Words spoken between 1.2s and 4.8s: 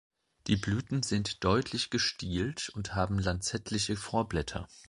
deutlich gestielt und haben lanzettliche Vorblätter.